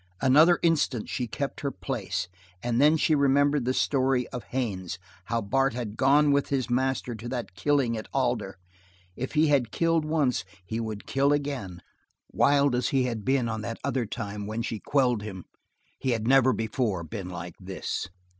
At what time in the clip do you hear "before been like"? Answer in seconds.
16.51-17.53